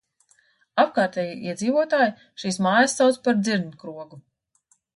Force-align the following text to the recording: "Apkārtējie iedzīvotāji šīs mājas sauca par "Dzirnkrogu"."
"Apkārtējie 0.83 1.35
iedzīvotāji 1.49 2.09
šīs 2.45 2.59
mājas 2.69 2.99
sauca 3.03 3.25
par 3.29 3.39
"Dzirnkrogu"." 3.45 4.21